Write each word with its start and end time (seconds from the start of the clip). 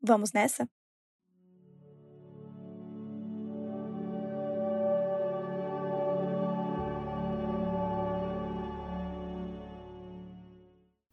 Vamos 0.00 0.32
nessa? 0.32 0.68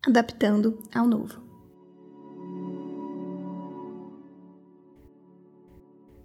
Adaptando 0.05 0.83
ao 0.93 1.07
novo. 1.07 1.41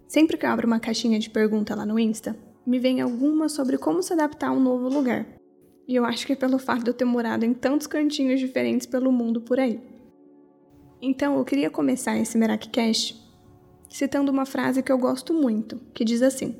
Sempre 0.08 0.36
que 0.36 0.44
eu 0.44 0.50
abro 0.50 0.66
uma 0.66 0.80
caixinha 0.80 1.18
de 1.18 1.30
pergunta 1.30 1.74
lá 1.74 1.86
no 1.86 1.98
Insta, 1.98 2.36
me 2.66 2.78
vem 2.78 3.00
alguma 3.00 3.48
sobre 3.48 3.78
como 3.78 4.02
se 4.02 4.12
adaptar 4.12 4.48
a 4.48 4.52
um 4.52 4.60
novo 4.60 4.88
lugar. 4.88 5.26
E 5.86 5.94
eu 5.94 6.04
acho 6.04 6.26
que 6.26 6.32
é 6.32 6.36
pelo 6.36 6.58
fato 6.58 6.82
de 6.82 6.90
eu 6.90 6.94
ter 6.94 7.04
morado 7.04 7.44
em 7.44 7.54
tantos 7.54 7.86
cantinhos 7.86 8.40
diferentes 8.40 8.86
pelo 8.86 9.12
mundo 9.12 9.40
por 9.40 9.60
aí. 9.60 9.80
Então 11.00 11.38
eu 11.38 11.44
queria 11.44 11.70
começar 11.70 12.18
esse 12.18 12.36
Merakcast 12.36 13.28
citando 13.88 14.30
uma 14.30 14.44
frase 14.44 14.82
que 14.82 14.92
eu 14.92 14.98
gosto 14.98 15.32
muito, 15.32 15.80
que 15.94 16.04
diz 16.04 16.22
assim: 16.22 16.56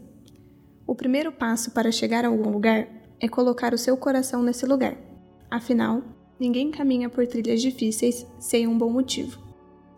O 0.86 0.94
primeiro 0.94 1.32
passo 1.32 1.72
para 1.72 1.92
chegar 1.92 2.24
a 2.24 2.28
algum 2.28 2.50
lugar 2.50 2.88
é 3.20 3.28
colocar 3.28 3.74
o 3.74 3.78
seu 3.78 3.96
coração 3.96 4.42
nesse 4.42 4.64
lugar. 4.64 4.96
Afinal, 5.50 6.02
ninguém 6.38 6.70
caminha 6.70 7.08
por 7.08 7.26
trilhas 7.26 7.60
difíceis 7.60 8.26
sem 8.38 8.66
um 8.66 8.78
bom 8.78 8.90
motivo. 8.90 9.46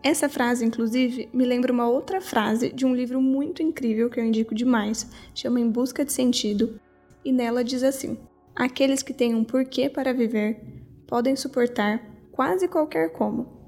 Essa 0.02 0.30
frase, 0.30 0.64
inclusive, 0.64 1.28
me 1.32 1.44
lembra 1.44 1.72
uma 1.72 1.86
outra 1.86 2.22
frase 2.22 2.72
de 2.72 2.86
um 2.86 2.94
livro 2.94 3.20
muito 3.20 3.62
incrível 3.62 4.08
que 4.08 4.18
eu 4.18 4.24
indico 4.24 4.54
demais, 4.54 5.10
chama 5.34 5.60
Em 5.60 5.68
Busca 5.68 6.02
de 6.04 6.12
Sentido, 6.12 6.80
e 7.22 7.30
nela 7.30 7.62
diz 7.62 7.82
assim: 7.82 8.16
Aqueles 8.56 9.02
que 9.02 9.12
têm 9.12 9.34
um 9.34 9.44
porquê 9.44 9.90
para 9.90 10.14
viver 10.14 10.58
podem 11.06 11.36
suportar 11.36 12.02
quase 12.32 12.66
qualquer 12.66 13.12
como. 13.12 13.59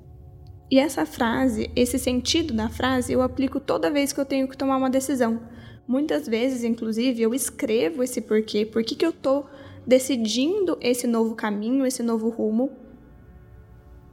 E 0.72 0.78
essa 0.78 1.04
frase, 1.04 1.70
esse 1.76 1.98
sentido 1.98 2.54
da 2.54 2.66
frase, 2.66 3.12
eu 3.12 3.20
aplico 3.20 3.60
toda 3.60 3.90
vez 3.90 4.10
que 4.10 4.18
eu 4.18 4.24
tenho 4.24 4.48
que 4.48 4.56
tomar 4.56 4.78
uma 4.78 4.88
decisão. 4.88 5.38
Muitas 5.86 6.26
vezes, 6.26 6.64
inclusive, 6.64 7.20
eu 7.20 7.34
escrevo 7.34 8.02
esse 8.02 8.22
porquê, 8.22 8.64
por 8.64 8.82
que, 8.82 9.04
eu 9.04 9.10
estou 9.10 9.44
decidindo 9.86 10.78
esse 10.80 11.06
novo 11.06 11.34
caminho, 11.34 11.84
esse 11.84 12.02
novo 12.02 12.30
rumo, 12.30 12.72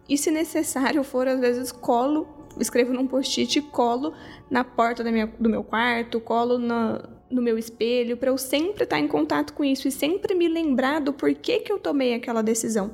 e 0.10 0.18
se 0.18 0.32
necessário 0.32 1.02
for, 1.02 1.30
às 1.30 1.40
vezes 1.40 1.72
colo, 1.72 2.28
escrevo 2.60 2.92
num 2.92 3.08
post-it 3.08 3.62
colo 3.62 4.14
na 4.52 4.66
porta 4.66 5.02
minha, 5.10 5.28
do 5.40 5.50
meu 5.50 5.64
quarto, 5.64 6.20
colo 6.20 6.58
na, 6.58 7.08
no 7.32 7.42
meu 7.42 7.58
espelho, 7.58 8.18
para 8.18 8.32
eu 8.32 8.38
sempre 8.38 8.84
estar 8.84 9.00
em 9.00 9.08
contato 9.08 9.54
com 9.54 9.64
isso 9.64 9.88
e 9.88 9.92
sempre 9.94 10.36
me 10.36 10.50
lembrar 10.50 11.00
do 11.00 11.14
porquê 11.14 11.60
que 11.60 11.72
eu 11.72 11.80
tomei 11.80 12.14
aquela 12.14 12.42
decisão. 12.42 12.92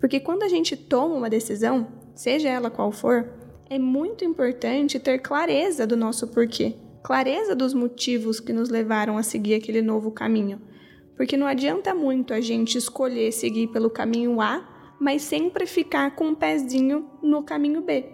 Porque 0.00 0.18
quando 0.18 0.42
a 0.42 0.48
gente 0.48 0.76
toma 0.76 1.14
uma 1.14 1.30
decisão, 1.30 2.04
seja 2.16 2.48
ela 2.48 2.70
qual 2.70 2.90
for, 2.90 3.30
é 3.70 3.78
muito 3.78 4.24
importante 4.24 4.98
ter 4.98 5.18
clareza 5.20 5.86
do 5.86 5.96
nosso 5.96 6.26
porquê, 6.26 6.74
clareza 7.04 7.54
dos 7.54 7.72
motivos 7.72 8.40
que 8.40 8.52
nos 8.52 8.68
levaram 8.68 9.16
a 9.16 9.22
seguir 9.22 9.54
aquele 9.54 9.82
novo 9.82 10.10
caminho. 10.10 10.60
Porque 11.16 11.36
não 11.36 11.46
adianta 11.46 11.94
muito 11.94 12.34
a 12.34 12.40
gente 12.40 12.76
escolher 12.76 13.30
seguir 13.30 13.68
pelo 13.68 13.88
caminho 13.88 14.40
A 14.40 14.74
mas 14.98 15.22
sempre 15.22 15.66
ficar 15.66 16.14
com 16.14 16.28
um 16.28 16.34
pezinho 16.34 17.08
no 17.22 17.42
caminho 17.42 17.82
B. 17.82 18.04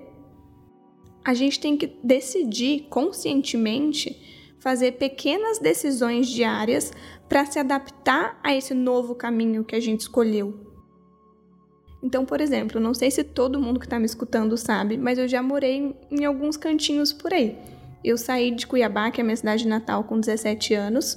A 1.25 1.35
gente 1.35 1.61
tem 1.61 1.77
que 1.77 1.87
decidir 2.03 2.87
conscientemente 2.91 4.55
fazer 4.59 4.93
pequenas 4.93 5.59
decisões 5.59 6.29
diárias 6.29 6.93
para 7.29 7.47
se 7.47 7.59
adaptar 7.59 8.39
a 8.43 8.55
esse 8.55 8.75
novo 8.75 9.15
caminho 9.15 9.65
que 9.65 9.75
a 9.75 9.81
gente 9.81 10.01
escolheu. 10.01 10.62
Então, 12.03 12.25
por 12.25 12.41
exemplo, 12.41 12.81
não 12.81 12.93
sei 12.93 13.11
se 13.11 13.23
todo 13.23 13.61
mundo 13.61 13.79
que 13.79 13.87
está 13.87 13.99
me 13.99 14.07
escutando 14.07 14.57
sabe, 14.57 14.97
mas 14.97 15.19
eu 15.19 15.29
já 15.29 15.43
morei 15.43 15.95
em 16.11 16.25
alguns 16.25 16.57
cantinhos 16.57 17.13
por 17.13 17.33
aí. 17.33 17.57
Eu 18.03 18.19
saí 18.19 18.51
de 18.51 18.67
Cuiabá, 18.67 19.11
que 19.11 19.21
é 19.21 19.25
minha 19.25 19.37
cidade 19.37 19.69
natal, 19.69 20.03
com 20.03 20.19
17 20.19 20.75
anos. 20.75 21.17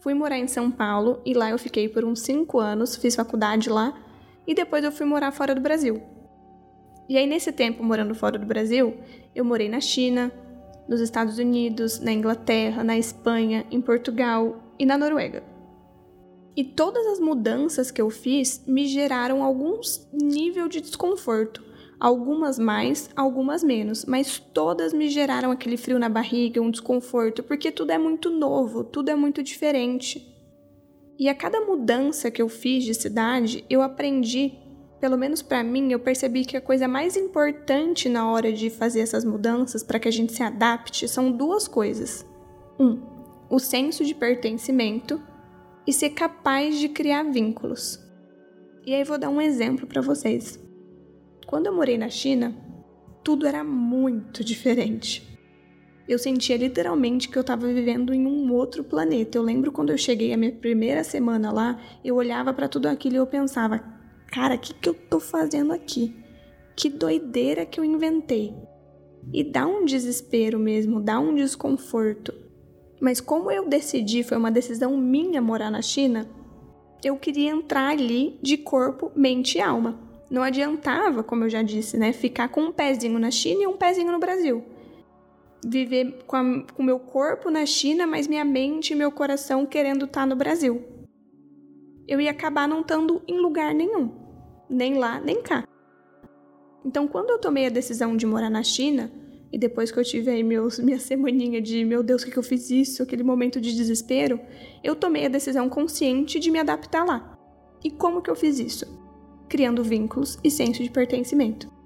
Fui 0.00 0.12
morar 0.12 0.38
em 0.38 0.46
São 0.46 0.70
Paulo 0.70 1.20
e 1.24 1.32
lá 1.32 1.50
eu 1.50 1.58
fiquei 1.58 1.88
por 1.88 2.04
uns 2.04 2.20
5 2.20 2.58
anos, 2.58 2.94
fiz 2.96 3.16
faculdade 3.16 3.70
lá 3.70 3.98
e 4.46 4.54
depois 4.54 4.84
eu 4.84 4.92
fui 4.92 5.06
morar 5.06 5.32
fora 5.32 5.54
do 5.54 5.60
Brasil. 5.60 6.02
E 7.08 7.16
aí, 7.16 7.26
nesse 7.26 7.50
tempo 7.50 7.82
morando 7.82 8.14
fora 8.14 8.38
do 8.38 8.44
Brasil, 8.44 8.98
eu 9.34 9.44
morei 9.44 9.68
na 9.68 9.80
China, 9.80 10.30
nos 10.86 11.00
Estados 11.00 11.38
Unidos, 11.38 12.00
na 12.00 12.12
Inglaterra, 12.12 12.84
na 12.84 12.98
Espanha, 12.98 13.64
em 13.70 13.80
Portugal 13.80 14.62
e 14.78 14.84
na 14.84 14.98
Noruega. 14.98 15.42
E 16.58 16.64
todas 16.64 17.06
as 17.06 17.20
mudanças 17.20 17.92
que 17.92 18.02
eu 18.02 18.10
fiz 18.10 18.64
me 18.66 18.88
geraram 18.88 19.44
algum 19.44 19.78
nível 20.12 20.66
de 20.66 20.80
desconforto. 20.80 21.62
Algumas 22.00 22.58
mais, 22.58 23.08
algumas 23.14 23.62
menos, 23.62 24.04
mas 24.04 24.40
todas 24.40 24.92
me 24.92 25.08
geraram 25.08 25.52
aquele 25.52 25.76
frio 25.76 26.00
na 26.00 26.08
barriga, 26.08 26.60
um 26.60 26.72
desconforto, 26.72 27.44
porque 27.44 27.70
tudo 27.70 27.92
é 27.92 27.98
muito 27.98 28.28
novo, 28.28 28.82
tudo 28.82 29.08
é 29.08 29.14
muito 29.14 29.40
diferente. 29.40 30.36
E 31.16 31.28
a 31.28 31.34
cada 31.34 31.60
mudança 31.60 32.28
que 32.28 32.42
eu 32.42 32.48
fiz 32.48 32.82
de 32.82 32.92
cidade, 32.92 33.64
eu 33.70 33.80
aprendi, 33.80 34.58
pelo 35.00 35.16
menos 35.16 35.40
para 35.40 35.62
mim, 35.62 35.92
eu 35.92 36.00
percebi 36.00 36.44
que 36.44 36.56
a 36.56 36.60
coisa 36.60 36.88
mais 36.88 37.16
importante 37.16 38.08
na 38.08 38.28
hora 38.28 38.52
de 38.52 38.68
fazer 38.68 38.98
essas 38.98 39.24
mudanças 39.24 39.84
para 39.84 40.00
que 40.00 40.08
a 40.08 40.12
gente 40.12 40.32
se 40.32 40.42
adapte 40.42 41.06
são 41.06 41.30
duas 41.30 41.68
coisas. 41.68 42.26
Um, 42.80 43.00
o 43.48 43.60
senso 43.60 44.04
de 44.04 44.12
pertencimento 44.12 45.22
e 45.88 45.92
ser 45.92 46.10
capaz 46.10 46.78
de 46.78 46.88
criar 46.88 47.24
vínculos. 47.24 47.98
E 48.86 48.94
aí 48.94 49.02
vou 49.02 49.18
dar 49.18 49.30
um 49.30 49.40
exemplo 49.40 49.88
para 49.88 50.00
vocês. 50.00 50.60
Quando 51.48 51.66
eu 51.66 51.74
morei 51.74 51.98
na 51.98 52.08
China, 52.08 52.54
tudo 53.24 53.44
era 53.44 53.64
muito 53.64 54.44
diferente 54.44 55.28
eu 56.08 56.18
sentia 56.18 56.56
literalmente 56.56 57.28
que 57.28 57.36
eu 57.36 57.42
estava 57.42 57.66
vivendo 57.66 58.14
em 58.14 58.26
um 58.26 58.50
outro 58.52 58.82
planeta. 58.82 59.36
Eu 59.36 59.42
lembro 59.42 59.70
quando 59.70 59.90
eu 59.90 59.98
cheguei 59.98 60.32
a 60.32 60.38
minha 60.38 60.50
primeira 60.50 61.04
semana 61.04 61.52
lá, 61.52 61.78
eu 62.02 62.16
olhava 62.16 62.52
para 62.54 62.66
tudo 62.66 62.86
aquilo 62.86 63.16
e 63.16 63.18
eu 63.18 63.26
pensava: 63.26 63.78
cara, 64.32 64.54
o 64.54 64.58
que, 64.58 64.72
que 64.72 64.88
eu 64.88 64.94
tô 64.94 65.20
fazendo 65.20 65.72
aqui? 65.72 66.16
Que 66.74 66.88
doideira 66.88 67.66
que 67.66 67.78
eu 67.78 67.84
inventei. 67.84 68.54
E 69.32 69.44
dá 69.44 69.66
um 69.66 69.84
desespero 69.84 70.58
mesmo, 70.58 71.00
dá 71.00 71.20
um 71.20 71.34
desconforto. 71.34 72.32
Mas 73.00 73.20
como 73.20 73.50
eu 73.50 73.68
decidi, 73.68 74.22
foi 74.22 74.36
uma 74.36 74.50
decisão 74.50 74.96
minha 74.96 75.40
morar 75.40 75.70
na 75.70 75.82
China, 75.82 76.28
eu 77.04 77.16
queria 77.16 77.50
entrar 77.50 77.90
ali 77.90 78.38
de 78.42 78.56
corpo, 78.56 79.12
mente 79.14 79.58
e 79.58 79.60
alma. 79.60 79.98
Não 80.30 80.42
adiantava, 80.42 81.22
como 81.22 81.44
eu 81.44 81.50
já 81.50 81.62
disse, 81.62 81.96
né, 81.96 82.12
ficar 82.12 82.48
com 82.48 82.62
um 82.62 82.72
pezinho 82.72 83.18
na 83.18 83.30
China 83.30 83.62
e 83.62 83.66
um 83.66 83.76
pezinho 83.76 84.12
no 84.12 84.18
Brasil 84.18 84.64
viver 85.64 86.24
com 86.26 86.64
o 86.76 86.82
meu 86.82 86.98
corpo 86.98 87.50
na 87.50 87.66
China, 87.66 88.06
mas 88.06 88.26
minha 88.26 88.44
mente 88.44 88.92
e 88.92 88.96
meu 88.96 89.10
coração 89.10 89.66
querendo 89.66 90.04
estar 90.04 90.20
tá 90.20 90.26
no 90.26 90.36
Brasil. 90.36 90.82
Eu 92.06 92.20
ia 92.20 92.30
acabar 92.30 92.68
não 92.68 92.80
estando 92.80 93.22
em 93.26 93.38
lugar 93.38 93.74
nenhum, 93.74 94.10
nem 94.68 94.94
lá, 94.94 95.20
nem 95.20 95.42
cá. 95.42 95.66
Então, 96.84 97.06
quando 97.06 97.30
eu 97.30 97.38
tomei 97.38 97.66
a 97.66 97.70
decisão 97.70 98.16
de 98.16 98.24
morar 98.24 98.48
na 98.48 98.62
China, 98.62 99.10
e 99.52 99.58
depois 99.58 99.90
que 99.90 99.98
eu 99.98 100.04
tive 100.04 100.30
aí 100.30 100.42
meus, 100.42 100.78
minha 100.80 100.98
semaninha 100.98 101.60
de 101.60 101.84
meu 101.84 102.02
Deus, 102.02 102.22
o 102.22 102.26
que, 102.26 102.32
que 102.32 102.38
eu 102.38 102.42
fiz 102.42 102.70
isso, 102.70 103.02
aquele 103.02 103.22
momento 103.22 103.60
de 103.60 103.74
desespero, 103.74 104.40
eu 104.82 104.94
tomei 104.94 105.26
a 105.26 105.28
decisão 105.28 105.68
consciente 105.68 106.38
de 106.38 106.50
me 106.50 106.58
adaptar 106.58 107.04
lá. 107.04 107.38
E 107.82 107.90
como 107.90 108.20
que 108.22 108.30
eu 108.30 108.36
fiz 108.36 108.58
isso? 108.58 108.86
Criando 109.48 109.84
vínculos 109.84 110.38
e 110.42 110.50
senso 110.50 110.82
de 110.82 110.90
pertencimento. 110.90 111.78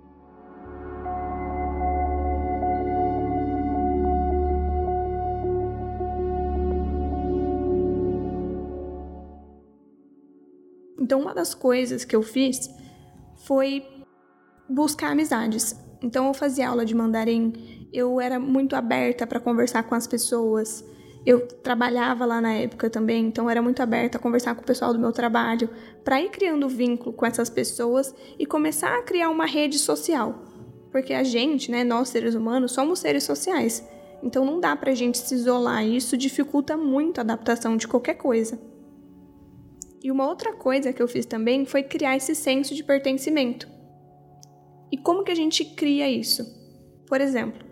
Então, 10.99 11.21
uma 11.21 11.35
das 11.35 11.53
coisas 11.53 12.05
que 12.05 12.17
eu 12.17 12.23
fiz 12.23 12.71
foi 13.45 13.85
buscar 14.69 15.11
amizades. 15.11 15.77
Então, 16.03 16.27
eu 16.27 16.35
fazia 16.35 16.69
aula 16.69 16.85
de 16.85 16.95
mandarim, 16.95 17.89
eu 17.93 18.21
era 18.21 18.39
muito 18.41 18.75
aberta 18.75 19.27
para 19.27 19.39
conversar 19.39 19.83
com 19.83 19.95
as 19.95 20.07
pessoas. 20.07 20.85
Eu 21.25 21.47
trabalhava 21.47 22.25
lá 22.25 22.41
na 22.41 22.53
época 22.55 22.91
também, 22.91 23.27
então 23.27 23.49
era 23.49 23.63
muito 23.63 23.81
aberta 23.81 24.19
a 24.19 24.21
conversar 24.21 24.57
com 24.57 24.63
o 24.63 24.67
pessoal 24.67 24.93
do 24.93 24.99
meu 24.99 25.13
trabalho, 25.13 25.69
para 26.03 26.21
ir 26.21 26.31
criando 26.31 26.69
vínculo 26.69 27.13
com 27.13 27.25
essas 27.25 27.49
pessoas 27.49 28.13
e 28.39 28.45
começar 28.45 28.99
a 28.99 29.03
criar 29.03 29.29
uma 29.29 29.47
rede 29.47 29.79
social. 29.79 30.43
Porque 30.91 31.15
a 31.15 31.23
gente, 31.23 31.71
né, 31.71 31.85
nós 31.85 32.09
seres 32.09 32.35
humanos, 32.35 32.73
somos 32.73 32.99
seres 32.99 33.23
sociais. 33.23 33.87
Então 34.23 34.45
não 34.45 34.59
dá 34.59 34.75
pra 34.75 34.95
gente 34.95 35.19
se 35.19 35.35
isolar, 35.35 35.85
e 35.85 35.97
isso 35.97 36.17
dificulta 36.17 36.77
muito 36.77 37.19
a 37.19 37.23
adaptação 37.23 37.77
de 37.77 37.87
qualquer 37.87 38.15
coisa. 38.15 38.59
E 40.03 40.11
uma 40.11 40.27
outra 40.29 40.53
coisa 40.53 40.93
que 40.93 41.01
eu 41.01 41.07
fiz 41.07 41.25
também 41.25 41.65
foi 41.65 41.85
criar 41.85 42.17
esse 42.17 42.35
senso 42.35 42.75
de 42.75 42.83
pertencimento. 42.83 43.69
E 44.93 44.99
como 44.99 45.25
que 45.25 45.33
a 45.33 45.35
gente 45.35 45.65
cria 45.65 46.09
isso? 46.11 46.45
Por 47.07 47.19
exemplo, 47.19 47.65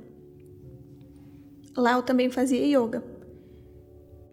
lá 1.76 1.92
eu 1.92 2.02
também 2.02 2.30
fazia 2.30 2.64
yoga. 2.64 3.04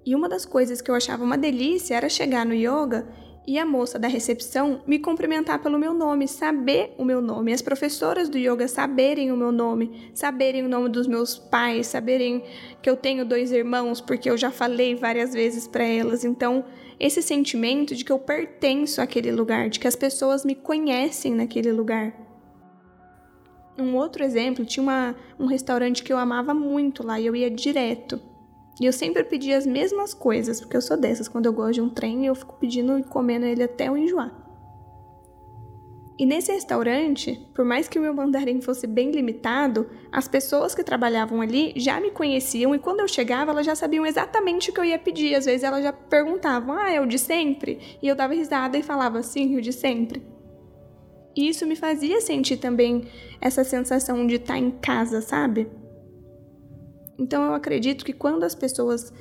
E 0.06 0.16
uma 0.16 0.30
das 0.30 0.46
coisas 0.46 0.82
que 0.82 0.90
eu 0.90 0.96
achava 0.96 1.22
uma 1.22 1.38
delícia 1.38 1.96
era 1.96 2.08
chegar 2.08 2.46
no 2.46 2.54
yoga 2.54 3.06
e 3.46 3.60
a 3.60 3.66
moça 3.66 4.00
da 4.00 4.08
recepção 4.08 4.82
me 4.88 5.00
cumprimentar 5.00 5.62
pelo 5.62 5.78
meu 5.78 5.94
nome, 5.94 6.28
saber 6.28 6.94
o 6.98 7.04
meu 7.04 7.22
nome, 7.22 7.54
as 7.54 7.62
professoras 7.62 8.30
do 8.30 8.38
yoga 8.38 8.68
saberem 8.68 9.32
o 9.32 9.38
meu 9.38 9.52
nome, 9.52 10.12
saberem 10.14 10.64
o 10.64 10.70
nome 10.70 10.90
dos 10.90 11.08
meus 11.08 11.38
pais, 11.38 11.88
saberem 11.88 12.44
que 12.82 12.90
eu 12.90 12.96
tenho 12.96 13.26
dois 13.26 13.52
irmãos, 13.52 14.00
porque 14.00 14.30
eu 14.30 14.38
já 14.38 14.52
falei 14.52 14.96
várias 14.96 15.34
vezes 15.34 15.68
para 15.68 15.86
elas. 15.86 16.26
Então, 16.26 16.66
esse 17.00 17.22
sentimento 17.22 17.96
de 17.96 18.04
que 18.04 18.12
eu 18.12 18.20
pertenço 18.20 19.02
àquele 19.02 19.32
lugar, 19.32 19.70
de 19.70 19.80
que 19.80 19.88
as 19.88 19.96
pessoas 19.96 20.44
me 20.44 20.56
conhecem 20.56 21.34
naquele 21.34 21.72
lugar. 21.72 22.27
Um 23.78 23.96
outro 23.96 24.24
exemplo, 24.24 24.66
tinha 24.66 24.82
uma, 24.82 25.16
um 25.40 25.46
restaurante 25.46 26.04
que 26.04 26.12
eu 26.12 26.18
amava 26.18 26.54
muito 26.54 27.06
lá 27.06 27.20
e 27.20 27.26
eu 27.26 27.36
ia 27.36 27.50
direto. 27.50 28.20
E 28.80 28.86
eu 28.86 28.94
sempre 28.94 29.24
pedia 29.24 29.58
as 29.58 29.66
mesmas 29.66 30.14
coisas, 30.14 30.60
porque 30.60 30.78
eu 30.78 30.82
sou 30.82 30.98
dessas. 30.98 31.28
Quando 31.28 31.46
eu 31.46 31.54
gosto 31.54 31.74
de 31.74 31.82
um 31.82 31.90
trem, 31.90 32.26
eu 32.26 32.36
fico 32.36 32.56
pedindo 32.60 32.98
e 32.98 33.04
comendo 33.04 33.46
ele 33.46 33.64
até 33.64 33.88
eu 33.88 33.98
enjoar. 33.98 34.48
E 36.20 36.26
nesse 36.26 36.52
restaurante, 36.52 37.40
por 37.54 37.64
mais 37.64 37.88
que 37.88 38.00
o 38.00 38.02
meu 38.02 38.12
mandarim 38.12 38.60
fosse 38.60 38.88
bem 38.88 39.12
limitado, 39.12 39.88
as 40.12 40.28
pessoas 40.28 40.74
que 40.74 40.84
trabalhavam 40.84 41.42
ali 41.42 41.74
já 41.76 42.02
me 42.02 42.10
conheciam 42.10 42.74
e 42.74 42.80
quando 42.80 43.02
eu 43.02 43.08
chegava, 43.08 43.52
elas 43.52 43.68
já 43.68 43.76
sabiam 43.76 44.04
exatamente 44.04 44.72
o 44.72 44.74
que 44.74 44.80
eu 44.80 44.86
ia 44.86 44.98
pedir. 44.98 45.36
Às 45.36 45.46
vezes 45.46 45.64
elas 45.64 45.84
já 45.84 45.94
perguntavam: 45.94 46.76
"Ah, 46.76 46.92
é 46.92 47.00
o 47.00 47.06
de 47.06 47.20
sempre?" 47.20 47.98
E 48.02 48.08
eu 48.08 48.16
dava 48.16 48.34
risada 48.34 48.76
e 48.80 48.82
falava: 48.82 49.22
"Sim, 49.22 49.58
o 49.58 49.62
de 49.62 49.72
sempre". 49.72 50.37
E 51.38 51.48
isso 51.48 51.68
me 51.68 51.76
fazia 51.76 52.20
sentir 52.20 52.58
também 52.58 53.06
essa 53.40 53.64
sensação 53.64 54.26
de 54.26 54.36
estar 54.36 54.58
em 54.58 54.72
casa, 54.72 55.22
sabe? 55.22 55.68
Então 57.20 57.44
eu 57.46 57.54
acredito 57.54 58.04
que 58.04 58.12
quando 58.12 58.44
as 58.44 58.56
pessoas 58.56 59.14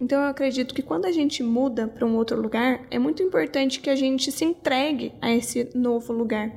então 0.00 0.22
eu 0.22 0.28
acredito 0.28 0.72
que 0.72 0.80
quando 0.80 1.06
a 1.06 1.10
gente 1.10 1.42
muda 1.42 1.88
para 1.88 2.06
um 2.06 2.14
outro 2.14 2.40
lugar, 2.40 2.86
é 2.88 3.00
muito 3.00 3.20
importante 3.20 3.80
que 3.80 3.90
a 3.90 3.96
gente 3.96 4.30
se 4.30 4.44
entregue 4.44 5.12
a 5.20 5.28
esse 5.32 5.70
novo 5.74 6.12
lugar. 6.12 6.52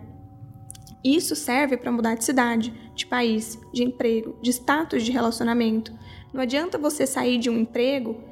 Isso 1.04 1.36
serve 1.36 1.75
para 1.75 1.92
mudar 1.92 2.14
de 2.14 2.24
cidade, 2.24 2.72
de 2.96 3.07
país, 3.07 3.60
de 3.74 3.84
emprego, 3.84 4.38
de 4.44 4.52
status 4.52 5.02
de 5.02 5.12
relacionamento. 5.12 5.92
Não 6.31 6.40
adianta 6.40 6.78
você 6.78 7.07
sair 7.07 7.40
de 7.40 7.50
um 7.50 7.57
emprego, 7.57 8.24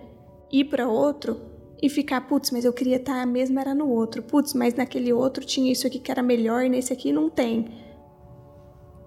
ir 0.52 0.66
para 0.66 0.88
outro 0.88 1.49
e 1.82 1.90
ficar, 1.90 2.22
putz, 2.22 2.52
mas 2.52 2.66
eu 2.66 2.74
queria 2.74 2.98
estar 2.98 3.26
mesmo 3.26 3.60
era 3.60 3.74
no 3.74 3.90
outro. 3.90 4.22
Putz, 4.22 4.54
mas 4.54 4.76
naquele 4.76 5.14
outro 5.14 5.46
tinha 5.46 5.72
isso 5.72 5.88
aqui 5.88 6.00
que 6.00 6.12
era 6.12 6.22
melhor 6.22 6.64
e 6.64 6.70
nesse 6.70 6.92
aqui 6.92 7.12
não 7.12 7.30
tem 7.30 7.90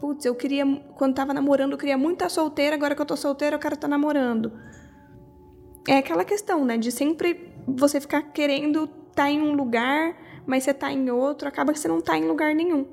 putz, 0.03 0.25
eu 0.25 0.35
queria, 0.35 0.67
quando 0.97 1.15
tava 1.15 1.33
namorando, 1.33 1.73
eu 1.73 1.79
queria 1.79 1.97
muito 1.97 2.15
estar 2.15 2.29
solteira, 2.29 2.75
agora 2.75 2.93
que 2.93 3.01
eu 3.01 3.07
tô 3.07 3.17
solteira, 3.17 3.55
eu 3.55 3.61
quero 3.61 3.77
estar 3.77 3.87
namorando. 3.87 4.53
É 5.87 5.99
aquela 5.99 6.25
questão, 6.25 6.65
né, 6.65 6.77
de 6.77 6.91
sempre 6.91 7.53
você 7.69 8.01
ficar 8.01 8.21
querendo 8.33 8.83
estar 8.83 9.15
tá 9.15 9.31
em 9.31 9.41
um 9.41 9.55
lugar, 9.55 10.17
mas 10.45 10.65
você 10.65 10.75
tá 10.75 10.93
em 10.93 11.09
outro, 11.09 11.47
acaba 11.47 11.73
que 11.73 11.79
você 11.79 11.87
não 11.87 12.01
tá 12.01 12.19
em 12.19 12.27
lugar 12.27 12.53
nenhum. 12.53 12.85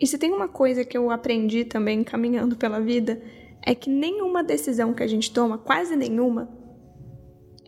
E 0.00 0.06
se 0.06 0.16
tem 0.16 0.32
uma 0.32 0.48
coisa 0.48 0.86
que 0.86 0.96
eu 0.96 1.10
aprendi 1.10 1.66
também 1.66 2.02
caminhando 2.02 2.56
pela 2.56 2.80
vida, 2.80 3.22
é 3.60 3.74
que 3.74 3.90
nenhuma 3.90 4.42
decisão 4.42 4.94
que 4.94 5.02
a 5.02 5.06
gente 5.06 5.30
toma, 5.30 5.58
quase 5.58 5.96
nenhuma, 5.96 6.48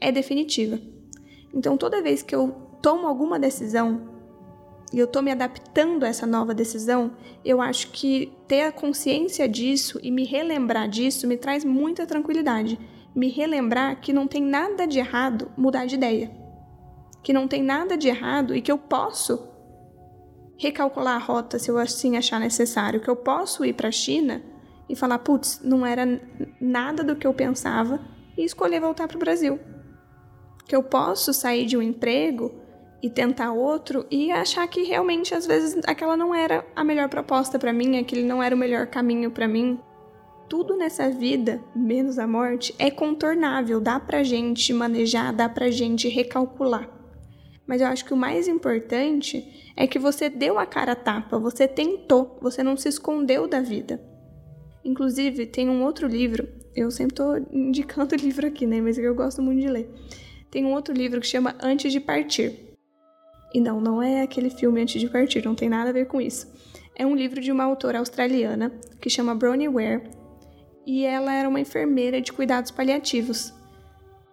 é 0.01 0.13
definitiva. 0.13 0.79
Então 1.53 1.77
toda 1.77 2.03
vez 2.03 2.23
que 2.23 2.35
eu 2.35 2.51
tomo 2.81 3.07
alguma 3.07 3.39
decisão, 3.39 4.19
e 4.93 4.99
eu 4.99 5.05
estou 5.05 5.23
me 5.23 5.31
adaptando 5.31 6.05
a 6.05 6.09
essa 6.09 6.27
nova 6.27 6.55
decisão, 6.55 7.13
eu 7.45 7.61
acho 7.61 7.91
que 7.91 8.33
ter 8.47 8.63
a 8.63 8.73
consciência 8.73 9.49
disso 9.49 10.01
e 10.03 10.11
me 10.11 10.25
relembrar 10.25 10.89
disso 10.89 11.27
me 11.27 11.37
traz 11.37 11.65
muita 11.65 12.07
tranquilidade. 12.07 12.79
Me 13.15 13.29
relembrar 13.29 14.01
que 14.01 14.13
não 14.13 14.27
tem 14.27 14.43
nada 14.43 14.87
de 14.87 14.99
errado 14.99 15.51
mudar 15.57 15.87
de 15.87 15.95
ideia. 15.95 16.31
Que 17.23 17.33
não 17.33 17.47
tem 17.47 17.63
nada 17.63 17.97
de 17.99 18.09
errado 18.09 18.55
e 18.55 18.63
que 18.63 18.73
eu 18.73 18.79
posso 18.79 19.47
recalcular 20.57 21.17
a 21.17 21.25
rota 21.25 21.59
se 21.59 21.71
eu 21.71 21.77
assim 21.77 22.17
achar 22.17 22.41
necessário. 22.41 23.01
Que 23.01 23.11
eu 23.11 23.17
posso 23.17 23.65
ir 23.65 23.75
para 23.75 23.89
a 23.89 23.93
China 23.93 24.43
e 24.89 24.97
falar, 24.97 25.19
putz, 25.19 25.61
não 25.63 25.85
era 25.85 26.07
nada 26.59 27.05
do 27.05 27.15
que 27.15 27.27
eu 27.27 27.35
pensava 27.35 28.01
e 28.39 28.45
escolher 28.45 28.81
voltar 28.81 29.07
para 29.07 29.17
o 29.17 29.21
Brasil. 29.21 29.61
Que 30.69 30.77
eu 30.77 30.83
posso 30.83 31.35
sair 31.35 31.67
de 31.67 31.77
um 31.77 31.83
emprego 31.83 32.55
e 33.03 33.11
tentar 33.11 33.53
outro 33.53 34.07
e 34.11 34.31
achar 34.31 34.67
que 34.69 34.83
realmente 34.83 35.35
às 35.35 35.47
vezes 35.47 35.81
aquela 35.87 36.17
não 36.17 36.35
era 36.35 36.65
a 36.77 36.85
melhor 36.85 37.09
proposta 37.09 37.59
para 37.59 37.73
mim, 37.73 37.99
aquele 37.99 38.23
não 38.23 38.43
era 38.43 38.55
o 38.55 38.59
melhor 38.59 38.87
caminho 38.87 39.31
para 39.31 39.49
mim. 39.49 39.81
Tudo 40.49 40.77
nessa 40.77 41.11
vida, 41.11 41.61
menos 41.75 42.19
a 42.19 42.27
morte, 42.27 42.75
é 42.79 42.91
contornável, 42.91 43.81
dá 43.81 43.99
pra 43.99 44.23
gente 44.23 44.73
manejar, 44.73 45.33
dá 45.33 45.49
pra 45.49 45.71
gente 45.71 46.09
recalcular. 46.09 46.89
Mas 47.67 47.83
eu 47.83 47.87
acho 47.87 48.05
que 48.05 48.15
o 48.15 48.17
mais 48.17 48.49
importante 48.49 49.73
é 49.77 49.87
que 49.87 49.99
você 49.99 50.31
deu 50.31 50.59
a 50.59 50.65
cara 50.65 50.93
a 50.93 50.97
tapa, 50.97 51.39
você 51.39 51.69
tentou, 51.69 52.39
você 52.41 52.63
não 52.63 52.77
se 52.77 52.89
escondeu 52.89 53.47
da 53.47 53.61
vida. 53.61 54.03
Inclusive, 54.83 55.45
tem 55.45 55.69
um 55.69 55.85
outro 55.85 56.09
livro, 56.09 56.49
eu 56.75 56.91
sempre 56.91 57.15
tô 57.15 57.37
indicando 57.53 58.17
livro 58.17 58.47
aqui, 58.47 58.67
né? 58.67 58.81
Mas 58.81 58.97
eu 58.97 59.15
gosto 59.15 59.43
muito 59.43 59.61
de 59.61 59.69
ler. 59.69 59.95
Tem 60.51 60.65
um 60.65 60.73
outro 60.73 60.95
livro 60.95 61.21
que 61.21 61.27
chama 61.27 61.55
Antes 61.61 61.93
de 61.93 62.01
Partir 62.01 62.69
e 63.53 63.61
não, 63.61 63.81
não 63.81 64.03
é 64.03 64.23
aquele 64.23 64.51
filme 64.51 64.83
antes 64.83 65.01
de 65.01 65.09
partir, 65.09 65.45
não 65.45 65.55
tem 65.55 65.69
nada 65.69 65.91
a 65.91 65.93
ver 65.93 66.07
com 66.07 66.21
isso. 66.21 66.47
É 66.95 67.07
um 67.07 67.17
livro 67.17 67.41
de 67.41 67.51
uma 67.51 67.65
autora 67.65 67.99
australiana 67.99 68.71
que 69.01 69.09
chama 69.09 69.35
Bronnie 69.35 69.69
Ware 69.69 70.03
e 70.87 71.05
ela 71.05 71.33
era 71.33 71.49
uma 71.49 71.61
enfermeira 71.61 72.21
de 72.21 72.33
cuidados 72.33 72.71
paliativos. 72.71 73.55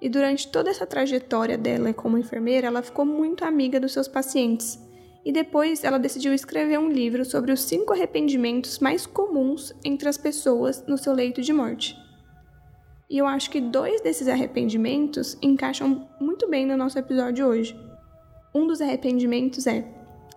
E 0.01 0.09
durante 0.09 0.49
toda 0.49 0.69
essa 0.69 0.85
trajetória 0.85 1.57
dela 1.57 1.93
como 1.93 2.17
enfermeira, 2.17 2.67
ela 2.67 2.81
ficou 2.81 3.05
muito 3.05 3.45
amiga 3.45 3.79
dos 3.79 3.93
seus 3.93 4.07
pacientes. 4.07 4.79
E 5.23 5.31
depois 5.31 5.83
ela 5.83 5.97
decidiu 5.97 6.33
escrever 6.33 6.77
um 6.77 6.89
livro 6.89 7.25
sobre 7.25 7.51
os 7.51 7.61
cinco 7.61 7.93
arrependimentos 7.93 8.79
mais 8.79 9.05
comuns 9.05 9.73
entre 9.83 10.07
as 10.07 10.17
pessoas 10.17 10.85
no 10.85 10.97
seu 10.97 11.13
leito 11.13 11.41
de 11.41 11.53
morte. 11.53 11.95
E 13.09 13.17
eu 13.17 13.27
acho 13.27 13.49
que 13.49 13.61
dois 13.61 14.01
desses 14.01 14.27
arrependimentos 14.27 15.37
encaixam 15.41 16.07
muito 16.19 16.49
bem 16.49 16.65
no 16.65 16.75
nosso 16.75 16.97
episódio 16.97 17.45
hoje. 17.45 17.79
Um 18.53 18.65
dos 18.65 18.81
arrependimentos 18.81 19.67
é: 19.67 19.85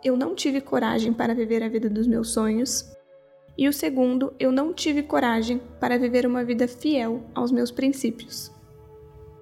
eu 0.05 0.17
não 0.17 0.35
tive 0.35 0.61
coragem 0.61 1.13
para 1.13 1.35
viver 1.35 1.63
a 1.63 1.69
vida 1.69 1.89
dos 1.89 2.07
meus 2.07 2.31
sonhos. 2.31 2.85
E 3.57 3.67
o 3.67 3.73
segundo, 3.73 4.33
eu 4.39 4.53
não 4.53 4.73
tive 4.73 5.03
coragem 5.03 5.61
para 5.81 5.99
viver 5.99 6.25
uma 6.27 6.45
vida 6.45 6.69
fiel 6.69 7.23
aos 7.35 7.51
meus 7.51 7.73
princípios. 7.73 8.53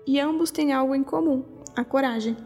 E 0.06 0.18
ambos 0.20 0.50
têm 0.50 0.72
algo 0.72 0.94
em 0.94 1.02
comum: 1.02 1.44
a 1.74 1.84
coragem. 1.84 2.36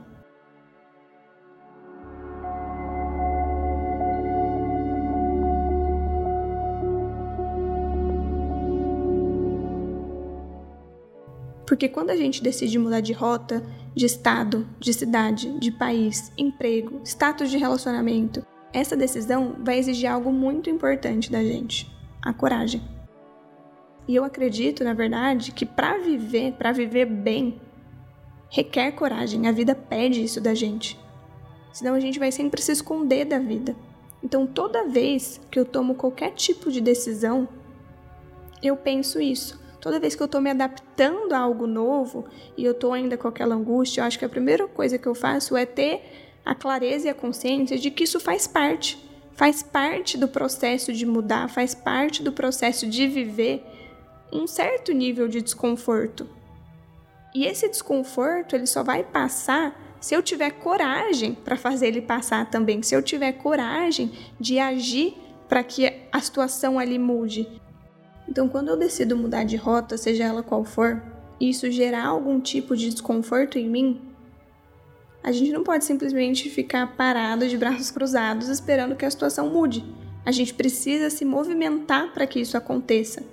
Porque 11.71 11.89
quando 11.89 12.11
a 12.11 12.17
gente 12.17 12.43
decide 12.43 12.81
mudar 12.81 12.99
de 12.99 13.13
rota, 13.13 13.65
de 13.95 14.05
estado, 14.05 14.67
de 14.81 14.93
cidade, 14.93 15.57
de 15.61 15.71
país, 15.71 16.33
emprego, 16.37 17.01
status 17.05 17.49
de 17.49 17.59
relacionamento, 17.59 18.45
essa 18.73 18.97
decisão 18.97 19.55
vai 19.61 19.79
exigir 19.79 20.11
algo 20.11 20.33
muito 20.33 20.69
importante 20.69 21.31
da 21.31 21.45
gente: 21.45 21.89
a 22.21 22.33
coragem. 22.33 22.83
E 24.09 24.17
eu 24.17 24.25
acredito, 24.25 24.83
na 24.83 24.95
verdade, 24.95 25.53
que 25.53 25.65
para 25.65 25.97
viver, 25.99 26.55
para 26.55 26.73
viver 26.73 27.05
bem, 27.05 27.61
requer 28.49 28.91
coragem. 28.91 29.47
A 29.47 29.53
vida 29.53 29.73
pede 29.73 30.25
isso 30.25 30.41
da 30.41 30.55
gente. 30.55 30.99
Senão 31.73 31.95
a 31.95 32.01
gente 32.01 32.19
vai 32.19 32.33
sempre 32.33 32.61
se 32.61 32.73
esconder 32.73 33.27
da 33.27 33.39
vida. 33.39 33.77
Então, 34.25 34.45
toda 34.45 34.89
vez 34.89 35.41
que 35.49 35.61
eu 35.61 35.65
tomo 35.65 35.95
qualquer 35.95 36.33
tipo 36.33 36.69
de 36.69 36.81
decisão, 36.81 37.49
eu 38.61 38.77
penso 38.77 39.21
isso 39.21 39.61
toda 39.81 39.99
vez 39.99 40.15
que 40.15 40.23
eu 40.23 40.27
estou 40.27 40.41
me 40.41 40.51
adaptando 40.51 41.33
a 41.33 41.39
algo 41.39 41.67
novo 41.67 42.27
e 42.57 42.65
eu 42.65 42.73
estou 42.73 42.93
ainda 42.93 43.17
com 43.17 43.27
aquela 43.27 43.55
angústia, 43.55 44.01
eu 44.01 44.05
acho 44.05 44.19
que 44.19 44.25
a 44.25 44.29
primeira 44.29 44.69
coisa 44.69 44.99
que 44.99 45.07
eu 45.07 45.15
faço 45.15 45.57
é 45.57 45.65
ter 45.65 46.03
a 46.45 46.55
clareza 46.55 47.07
e 47.07 47.11
a 47.11 47.15
consciência 47.15 47.79
de 47.79 47.91
que 47.91 48.05
isso 48.05 48.21
faz 48.21 48.47
parte. 48.47 48.99
Faz 49.33 49.63
parte 49.63 50.19
do 50.19 50.29
processo 50.29 50.93
de 50.93 51.07
mudar, 51.07 51.49
faz 51.49 51.75
parte 51.75 52.23
do 52.23 52.33
processo 52.33 52.87
de 52.87 53.07
viver 53.07 53.65
um 54.33 54.47
certo 54.47 54.93
nível 54.93 55.29
de 55.29 55.41
desconforto. 55.41 56.29
E 57.35 57.47
esse 57.47 57.69
desconforto, 57.69 58.55
ele 58.55 58.67
só 58.67 58.83
vai 58.83 59.03
passar 59.03 59.79
se 60.01 60.15
eu 60.15 60.23
tiver 60.23 60.51
coragem 60.51 61.35
para 61.35 61.57
fazer 61.57 61.89
ele 61.89 62.03
passar 62.03 62.51
também, 62.51 62.83
se 62.83 62.95
eu 62.95 63.03
tiver 63.03 63.33
coragem 63.33 64.11
de 64.39 64.59
agir 64.59 65.15
para 65.49 65.63
que 65.63 65.93
a 66.11 66.21
situação 66.21 66.79
ali 66.79 66.99
mude. 66.99 67.47
Então, 68.31 68.49
quando 68.49 68.69
eu 68.69 68.77
decido 68.77 69.17
mudar 69.17 69.43
de 69.43 69.57
rota, 69.57 69.97
seja 69.97 70.23
ela 70.23 70.41
qual 70.41 70.63
for, 70.63 71.03
e 71.41 71.51
isso 71.51 71.69
gerar 71.69 72.07
algum 72.07 72.41
tipo 72.41 72.77
de 72.77 72.89
desconforto 72.89 73.59
em 73.59 73.69
mim, 73.69 74.01
a 75.21 75.33
gente 75.33 75.51
não 75.51 75.65
pode 75.65 75.85
simplesmente 75.85 76.49
ficar 76.49 76.97
parado 76.97 77.49
de 77.49 77.59
braços 77.59 77.91
cruzados 77.91 78.49
esperando 78.49 78.95
que 78.95 79.05
a 79.05 79.11
situação 79.11 79.51
mude. 79.51 79.85
A 80.25 80.31
gente 80.31 80.55
precisa 80.55 81.11
se 81.11 81.25
movimentar 81.25 82.13
para 82.13 82.27
que 82.27 82.39
isso 82.39 82.57
aconteça. 82.57 83.25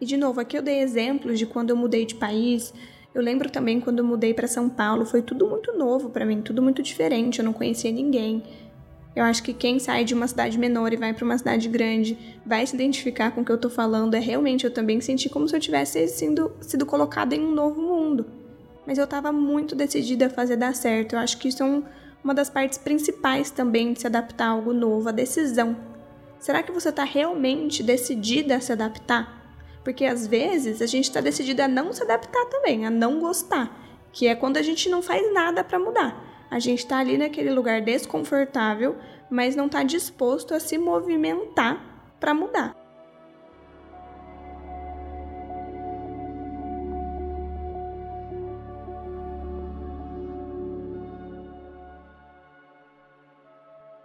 E 0.00 0.06
de 0.06 0.16
novo, 0.16 0.40
aqui 0.40 0.58
eu 0.58 0.62
dei 0.62 0.80
exemplos 0.80 1.38
de 1.38 1.46
quando 1.46 1.70
eu 1.70 1.76
mudei 1.76 2.04
de 2.04 2.14
país. 2.16 2.74
Eu 3.14 3.22
lembro 3.22 3.48
também 3.48 3.80
quando 3.80 4.00
eu 4.00 4.04
mudei 4.04 4.34
para 4.34 4.48
São 4.48 4.68
Paulo, 4.68 5.06
foi 5.06 5.22
tudo 5.22 5.46
muito 5.48 5.72
novo 5.72 6.10
para 6.10 6.26
mim, 6.26 6.42
tudo 6.42 6.60
muito 6.60 6.82
diferente, 6.82 7.38
eu 7.38 7.44
não 7.44 7.52
conhecia 7.52 7.92
ninguém. 7.92 8.42
Eu 9.14 9.22
acho 9.22 9.42
que 9.44 9.54
quem 9.54 9.78
sai 9.78 10.04
de 10.04 10.12
uma 10.12 10.26
cidade 10.26 10.58
menor 10.58 10.92
e 10.92 10.96
vai 10.96 11.14
para 11.14 11.24
uma 11.24 11.38
cidade 11.38 11.68
grande 11.68 12.18
vai 12.44 12.66
se 12.66 12.74
identificar 12.74 13.30
com 13.30 13.42
o 13.42 13.44
que 13.44 13.52
eu 13.52 13.58
tô 13.58 13.70
falando. 13.70 14.14
É 14.14 14.18
realmente 14.18 14.64
eu 14.64 14.72
também 14.72 15.00
senti 15.00 15.28
como 15.28 15.48
se 15.48 15.54
eu 15.54 15.60
tivesse 15.60 16.08
sido, 16.08 16.50
sido 16.60 16.84
colocada 16.84 17.36
em 17.36 17.40
um 17.40 17.52
novo 17.52 17.80
mundo. 17.80 18.26
Mas 18.84 18.98
eu 18.98 19.04
estava 19.04 19.30
muito 19.30 19.76
decidida 19.76 20.26
a 20.26 20.30
fazer 20.30 20.56
dar 20.56 20.74
certo. 20.74 21.12
Eu 21.12 21.20
acho 21.20 21.38
que 21.38 21.46
isso 21.46 21.62
é 21.62 21.66
um, 21.66 21.84
uma 22.24 22.34
das 22.34 22.50
partes 22.50 22.76
principais 22.76 23.52
também 23.52 23.92
de 23.92 24.00
se 24.00 24.06
adaptar 24.08 24.46
a 24.46 24.50
algo 24.50 24.72
novo, 24.72 25.08
a 25.08 25.12
decisão. 25.12 25.76
Será 26.40 26.64
que 26.64 26.72
você 26.72 26.88
está 26.88 27.04
realmente 27.04 27.84
decidida 27.84 28.56
a 28.56 28.60
se 28.60 28.72
adaptar? 28.72 29.43
Porque 29.84 30.06
às 30.06 30.26
vezes 30.26 30.80
a 30.80 30.86
gente 30.86 31.04
está 31.04 31.20
decidida 31.20 31.66
a 31.66 31.68
não 31.68 31.92
se 31.92 32.02
adaptar 32.02 32.46
também, 32.46 32.86
a 32.86 32.90
não 32.90 33.20
gostar, 33.20 33.78
que 34.10 34.26
é 34.26 34.34
quando 34.34 34.56
a 34.56 34.62
gente 34.62 34.88
não 34.88 35.02
faz 35.02 35.30
nada 35.32 35.62
para 35.62 35.78
mudar. 35.78 36.46
A 36.50 36.58
gente 36.58 36.78
está 36.78 36.98
ali 36.98 37.18
naquele 37.18 37.50
lugar 37.50 37.82
desconfortável, 37.82 38.96
mas 39.30 39.54
não 39.54 39.66
está 39.66 39.82
disposto 39.82 40.54
a 40.54 40.60
se 40.60 40.78
movimentar 40.78 42.16
para 42.18 42.32
mudar. 42.32 42.74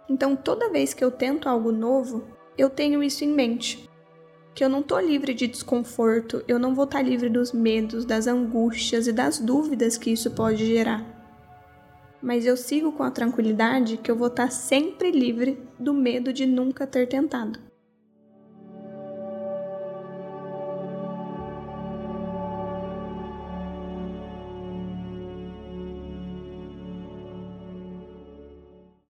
Então, 0.08 0.36
toda 0.36 0.68
vez 0.68 0.92
que 0.92 1.02
eu 1.02 1.10
tento 1.10 1.48
algo 1.48 1.72
novo, 1.72 2.26
eu 2.58 2.68
tenho 2.68 3.02
isso 3.02 3.24
em 3.24 3.28
mente 3.28 3.89
que 4.54 4.64
eu 4.64 4.68
não 4.68 4.82
tô 4.82 4.98
livre 4.98 5.32
de 5.32 5.46
desconforto, 5.46 6.42
eu 6.46 6.58
não 6.58 6.74
vou 6.74 6.84
estar 6.84 6.98
tá 6.98 7.04
livre 7.04 7.28
dos 7.28 7.52
medos, 7.52 8.04
das 8.04 8.26
angústias 8.26 9.06
e 9.06 9.12
das 9.12 9.38
dúvidas 9.38 9.96
que 9.96 10.10
isso 10.10 10.30
pode 10.30 10.66
gerar. 10.66 11.04
Mas 12.22 12.44
eu 12.44 12.56
sigo 12.56 12.92
com 12.92 13.02
a 13.02 13.10
tranquilidade 13.10 13.96
que 13.96 14.10
eu 14.10 14.16
vou 14.16 14.28
estar 14.28 14.44
tá 14.44 14.50
sempre 14.50 15.10
livre 15.10 15.58
do 15.78 15.94
medo 15.94 16.32
de 16.32 16.44
nunca 16.44 16.86
ter 16.86 17.06
tentado. 17.06 17.69